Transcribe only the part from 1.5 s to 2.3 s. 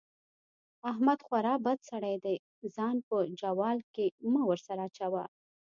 بد سړی